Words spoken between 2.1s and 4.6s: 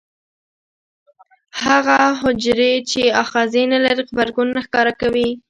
حجرې چې آخذې نه لري غبرګون